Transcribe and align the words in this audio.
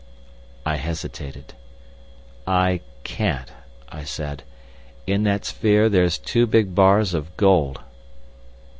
I 0.65 0.77
hesitated. 0.77 1.53
"I 2.47 2.81
can't," 3.03 3.51
I 3.89 4.03
said. 4.03 4.41
"In 5.05 5.21
that 5.25 5.45
sphere 5.45 5.89
there's 5.89 6.17
two 6.17 6.47
big 6.47 6.73
bars 6.73 7.13
of 7.13 7.37
gold." 7.37 7.81